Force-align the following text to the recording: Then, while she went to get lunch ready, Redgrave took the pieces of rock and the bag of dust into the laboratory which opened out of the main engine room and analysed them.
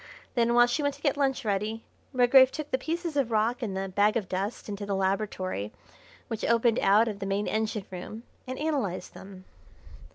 Then, 0.33 0.55
while 0.55 0.65
she 0.65 0.81
went 0.81 0.95
to 0.95 1.01
get 1.03 1.15
lunch 1.15 1.45
ready, 1.45 1.83
Redgrave 2.11 2.51
took 2.51 2.71
the 2.71 2.79
pieces 2.79 3.15
of 3.15 3.29
rock 3.29 3.61
and 3.61 3.77
the 3.77 3.87
bag 3.89 4.17
of 4.17 4.27
dust 4.27 4.67
into 4.67 4.83
the 4.83 4.95
laboratory 4.95 5.71
which 6.27 6.43
opened 6.43 6.79
out 6.79 7.07
of 7.07 7.19
the 7.19 7.27
main 7.27 7.45
engine 7.45 7.85
room 7.91 8.23
and 8.47 8.57
analysed 8.57 9.13
them. 9.13 9.45